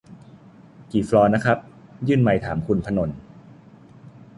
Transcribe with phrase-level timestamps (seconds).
[0.91, 1.57] กี่ฟลอร์นะครับ
[2.07, 3.09] ยื่นไมค์ถามคุณพนล